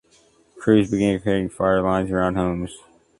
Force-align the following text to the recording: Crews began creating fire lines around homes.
Crews 0.59 0.89
began 0.89 1.19
creating 1.19 1.49
fire 1.49 1.83
lines 1.83 2.09
around 2.09 2.33
homes. 2.33 2.75